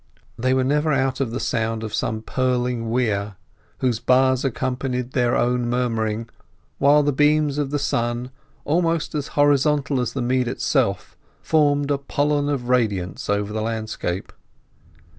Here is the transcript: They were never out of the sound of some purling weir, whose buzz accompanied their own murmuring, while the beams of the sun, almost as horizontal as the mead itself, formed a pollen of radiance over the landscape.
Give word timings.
They 0.35 0.55
were 0.55 0.63
never 0.63 0.91
out 0.91 1.19
of 1.19 1.29
the 1.29 1.39
sound 1.39 1.83
of 1.83 1.93
some 1.93 2.23
purling 2.23 2.89
weir, 2.89 3.35
whose 3.81 3.99
buzz 3.99 4.43
accompanied 4.43 5.11
their 5.11 5.35
own 5.35 5.69
murmuring, 5.69 6.27
while 6.79 7.03
the 7.03 7.13
beams 7.13 7.59
of 7.59 7.69
the 7.69 7.77
sun, 7.77 8.31
almost 8.65 9.13
as 9.13 9.27
horizontal 9.37 9.99
as 10.01 10.13
the 10.13 10.21
mead 10.23 10.47
itself, 10.47 11.15
formed 11.43 11.91
a 11.91 11.99
pollen 11.99 12.49
of 12.49 12.67
radiance 12.67 13.29
over 13.29 13.53
the 13.53 13.61
landscape. 13.61 14.33